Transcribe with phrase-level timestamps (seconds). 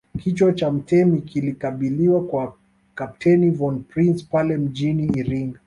[0.19, 2.53] Kichwa cha mtemi kilikabidhiwa kwa
[2.95, 5.59] Kapteni von Prince pale mjini Iringa